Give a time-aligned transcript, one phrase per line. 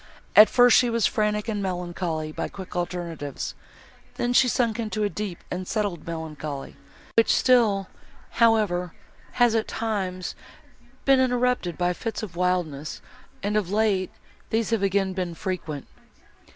[0.35, 3.53] At first, she was frantic and melancholy by quick alternatives;
[4.15, 6.75] then, she sunk into a deep and settled melancholy,
[7.15, 7.87] which still,
[8.41, 8.95] however,
[9.33, 10.33] has, at times,
[11.05, 12.99] been interrupted by fits of wildness,
[13.43, 14.09] and, of late,
[14.49, 15.85] these have again been frequent."